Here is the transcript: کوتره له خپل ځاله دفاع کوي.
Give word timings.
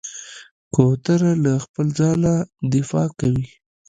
کوتره 0.73 1.31
له 1.43 1.53
خپل 1.65 1.85
ځاله 1.99 2.35
دفاع 2.73 3.07
کوي. 3.19 3.47